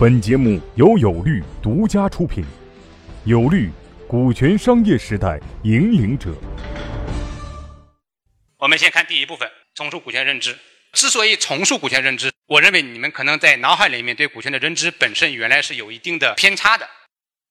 [0.00, 2.42] 本节目由有律独家出品，
[3.26, 3.68] 有律，
[4.08, 6.34] 股权商业时代引领者。
[8.56, 10.56] 我们先看第一部分，重塑股权认知。
[10.94, 16.88] 之所以重塑股权认知，我认为你们可能在脑海里面对股权的认知本身原来是有一定的偏差的。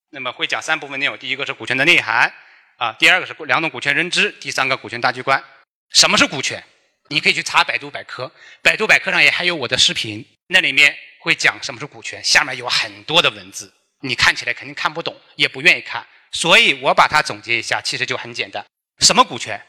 [0.09, 2.33] 那么会讲三部分内容，第一个是股权的内涵
[2.77, 5.43] 啊，第二个是两种股权认知，第三个股权大局观。
[5.91, 6.63] 什么是股权？
[7.09, 8.31] 你可以去查百度百科，
[8.63, 16.05] 百度百科上也还有我的视频，那里面会讲什么是股权，下面有很多的文字，你看起来肯定看不懂，也不愿意看。
[16.31, 18.65] 所以我把它总结一下，其实就很简单。
[18.99, 19.63] 什么股权？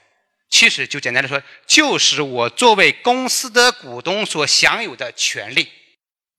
[0.48, 5.70] 其实就简单的说，就是我作为公司的股东所享有的权利，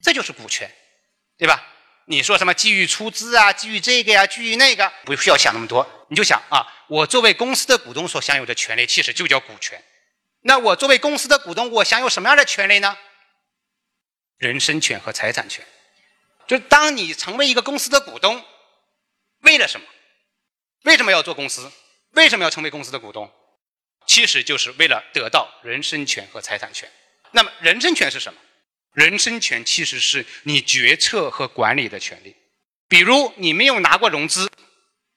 [0.03, 0.69] 这就是股权，
[1.37, 1.63] 对吧？
[2.05, 9.81] 你说什么基于出资啊，基于这个呀，基于那个，不需要想那么多，你就想啊，我作为公司的股东所享有的权利，其实就叫股权。
[10.41, 12.97] 那我作为公司的股东，我享有什么样的权利呢？
[14.41, 15.63] 人身权和财产权。
[16.47, 18.43] 就当你成为一个公司的股东，
[19.41, 19.85] 为了什么？
[20.83, 21.71] 为什么要做公司？
[22.13, 23.31] 为什么要成为公司的股东？
[24.07, 26.91] 其实就是为了得到人身权和财产权。
[27.29, 28.39] 那么人身权是什么？
[28.93, 32.35] 人身权其实是你决策和管理的权利。
[32.89, 34.51] 比如你没有拿过融资，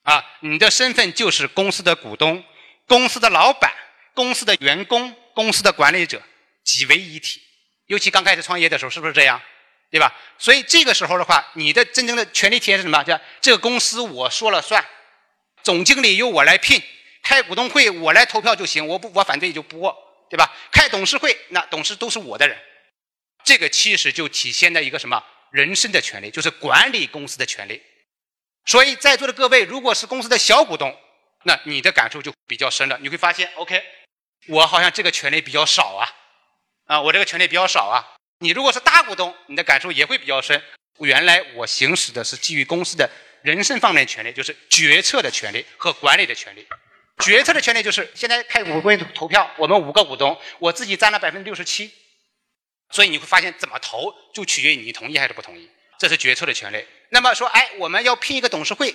[0.03, 2.43] 啊，你的身份就是公司的股东、
[2.85, 3.73] 公司的老板、
[4.13, 6.21] 公司的员工、公司的管理者，
[6.63, 7.41] 几为一体。
[7.87, 9.41] 尤其刚开始创业的时候，是不是这样？
[9.91, 10.13] 对吧？
[10.37, 13.03] 所以这个时候的话，你的真正的权利体现是什么？
[13.03, 14.83] 叫这个公司我说了算，
[15.63, 16.81] 总经理由我来聘。
[17.23, 19.97] 开股东会我来投票就行，我不我反对就不过，
[20.29, 20.53] 对吧？
[20.71, 22.55] 开董事会那董事都是我的人，
[23.43, 27.81] 这个其实就体现了一个什么人身的权利，就是管理公司的权利。
[28.65, 30.95] 所以在座的各位，如果是公司的小股东，
[31.43, 32.99] 那你的感受就比较深了。
[33.01, 33.83] 你会发现，OK，
[34.49, 36.05] 我好像这个权利比较少啊，
[36.85, 38.03] 啊，我这个权利比较少啊。
[38.39, 40.61] 你如果是大股东，你的感受也会比较深。
[40.99, 43.09] 原来我行使的是基于公司的
[43.41, 46.65] 人身方面权利，就是决策的权利和管理的权利。
[47.23, 51.91] 决策的权利就是现在开股东会投票，我们五个股东，我自己占了百分之六十七，
[52.91, 56.85] 所以你会发现怎么投就取决于你同意还是不同意，这是决策的权利。
[57.09, 58.93] 那么说，哎，我们要聘一个董事会，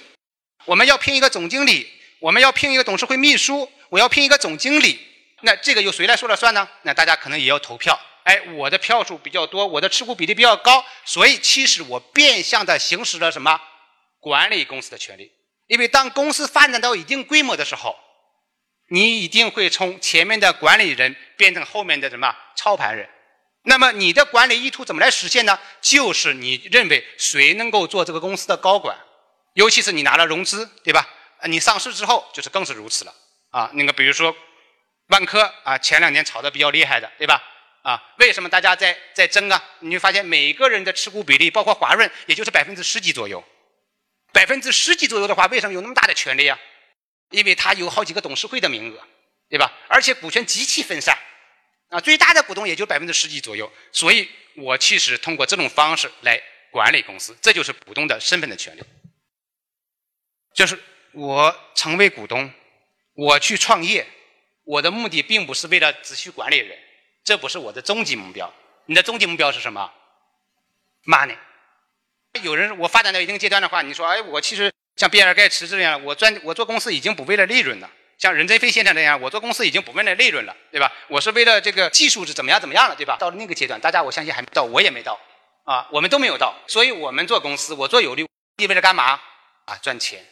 [0.67, 1.91] 我们要聘一个总经理，
[2.21, 5.01] 我们要聘一个董事会秘书，我要聘一个总经理，
[5.41, 6.69] 那这个由谁来说了算呢？
[6.83, 7.99] 那大家可能也要投票。
[8.25, 13.61] 哎，我的票数比较多，我的持股比例比较高，所以其实我变相的行使了什么
[14.21, 15.31] 管理公司的权利。
[15.67, 17.97] 因为当公司发展到一定规模的时候。
[18.93, 23.09] 你一定会从前面的管理人变成后面的什么操盘人？
[23.63, 25.57] 那么你的管理意图怎么来实现呢？
[25.81, 28.99] 就是你认为谁能够做这个公司的高管，
[29.55, 31.09] 尤其是你拿了融资，对吧？
[31.45, 33.15] 你上市之后就是更是如此了
[33.51, 33.71] 啊。
[33.75, 34.35] 那个比如说
[35.11, 37.43] 万科啊，前两年炒的比较厉害的，对吧？
[37.83, 39.63] 啊，为什么大家在在争啊？
[39.81, 43.43] 你会发现每个人的持股比例，包括华润，也就是百分之十几左右。
[44.33, 46.59] 百分之十几左右的话，为什么有那么大的权利啊？
[47.31, 49.03] 因为他有好几个董事会的名额，
[49.49, 49.73] 对吧？
[49.89, 51.19] 而且股权极其分散，
[51.89, 53.73] 啊，最大的股东也就百分之十几左右。
[53.91, 58.83] 所以我其实通过这种方式来管理公司，这就是股东的身份的权利。
[60.55, 60.79] 就是
[61.13, 62.53] 我成为股东，
[63.15, 64.07] 我去创业，
[64.71, 66.79] 我的目的并不是为了只需管理人，
[67.25, 68.53] 这不是我的终极目标。
[68.87, 69.93] 你的终极目标是什么
[71.07, 71.37] ？money。
[72.43, 74.73] 有人我发展到一定阶段的话，你说，哎，我其实。
[74.97, 77.91] 像比尔盖茨这样，我赚我做公司已经不为了利润了。
[78.19, 80.93] 像任正非先生这样，我做公司已经不为了利润了，对吧？
[81.09, 83.17] 我是为了这个技术是怎么样怎么样了，对吧？
[83.19, 85.19] 到了那个阶段，大家我相信还没到，我也没到，
[85.65, 86.55] 啊，我们都没有到。
[86.69, 88.25] 所以我们做公司，我做有利，
[88.59, 89.19] 意味着干嘛？
[89.65, 90.25] 啊，赚钱。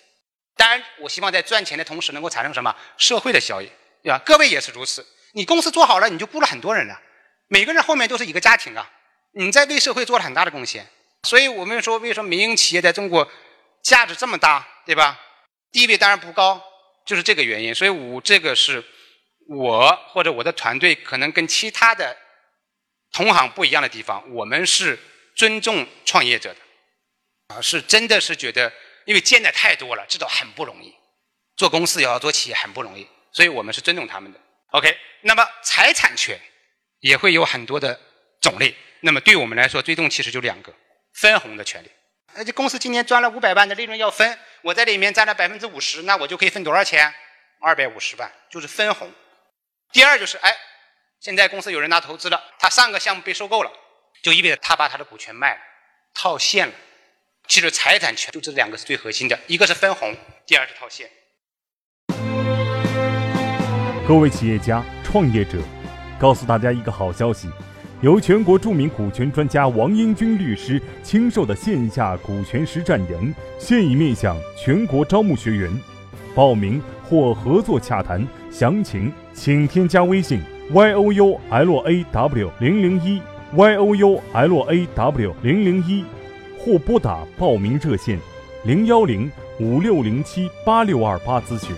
[0.55, 3.70] 当然，我希望在赚钱的同时能够产生什么社会的效益，
[4.09, 4.23] 对吧？
[4.25, 5.07] 各位也是如此。
[5.33, 6.99] 你公司做好了，你就雇了很多人了，
[7.49, 8.91] 每个人后面都是一个家庭啊，
[9.33, 10.89] 你在为社会做了很大的贡献。
[11.25, 13.31] 所以我们说，为什么民营企业在中国？
[13.83, 15.21] 价值这么大，对吧？
[15.71, 16.63] 地位当然不高，
[17.05, 17.75] 就是这个原因。
[17.75, 18.83] 所以，我这个是
[19.47, 22.17] 我或者我的团队可能跟其他的
[23.13, 24.25] 同行不一样的地方。
[24.33, 24.99] 我们是
[25.37, 28.73] 尊重创业者的，啊，是真的是觉得，
[29.05, 30.94] 因为见的太多了，知道很不容易，
[31.56, 34.39] 做公司也要做企业很不容易，所以我们是尊重他们的。
[34.71, 36.39] OK，那么财产权
[37.01, 37.99] 也会有很多的
[38.41, 38.75] 种类。
[39.01, 40.73] 那么对我们来说，最终其实就两个
[41.15, 41.91] 分红的权利。
[42.35, 47.13] 那这公司今年赚了五百万的利润要分，我在里面占了百分之五十，那我就可以分多少钱？
[47.61, 49.11] 二百五十万，就是分红。
[49.93, 50.55] 第二就是，哎，
[51.21, 53.73] 现在公司有人拿投资了，他上个项目被收购了，
[54.23, 55.61] 就意味着他把他的股权卖了，
[56.15, 56.75] 套现了。
[57.49, 60.15] 其实财产权就这两个是最核心的，一个是分红，
[60.47, 61.11] 第二是套现。
[64.08, 65.58] 各位企业家、创业者，
[66.19, 67.46] 告诉大家一个好消息。
[68.00, 75.70] 由全国著名股权专家王英军律师亲授的线下股权实战营，现已面向全国招募学员。
[76.34, 80.40] 报名或合作洽谈详情，请添加微信
[80.70, 83.20] y o u l a w 零零一
[83.55, 86.02] y o u l a w 零零一，
[86.58, 88.19] 或拨打报名热线
[88.64, 91.76] 零幺零五六零七八六二八咨询。